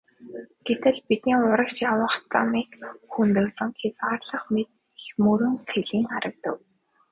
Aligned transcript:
Гэтэл 0.67 0.97
бидний 1.07 1.37
урагш 1.45 1.75
явах 1.91 2.13
замыг 2.31 2.69
хөндөлсөн 3.11 3.69
хязгаарлах 3.79 4.43
мэт 4.53 4.69
их 5.01 5.11
мөрөн 5.23 5.53
цэлийн 5.69 6.05
харагдав. 6.11 6.57